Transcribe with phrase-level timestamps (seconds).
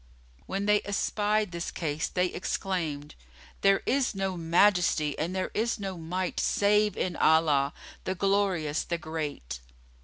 [0.47, 3.13] When they espied this case, they exclaimed,
[3.61, 7.71] "There is no Majesty and there is no Might save in Allah,
[8.05, 9.59] the Glorious, the Great!"